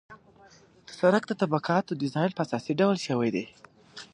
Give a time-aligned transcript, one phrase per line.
[0.85, 3.45] د سرک د طبقاتو ډیزاین په اساسي ډول شوی دی